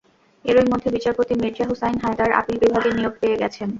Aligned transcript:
এরই 0.45 0.67
মধ্যে 0.71 0.89
বিচারপতি 0.95 1.33
মির্জা 1.41 1.65
হোসেইন 1.69 1.97
হায়দার 2.03 2.31
আপিল 2.39 2.57
বিভাগে 2.63 2.89
নিয়োগ 2.97 3.13
পেয়ে 3.21 3.39
গেছেন। 3.41 3.69